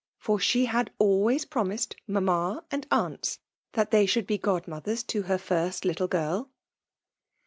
[0.17, 3.37] For she had always promised ''mamma and aunts"
[3.73, 6.49] that they should be godmothers to her first little girl.